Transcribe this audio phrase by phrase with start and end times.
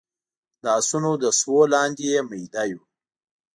[0.63, 2.81] د اسونو د سوو لاندې يې ميده يو